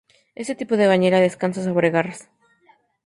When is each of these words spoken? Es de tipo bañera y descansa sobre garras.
Es 0.33 0.47
de 0.47 0.55
tipo 0.55 0.75
bañera 0.75 1.19
y 1.19 1.21
descansa 1.21 1.63
sobre 1.63 1.91
garras. 1.91 2.27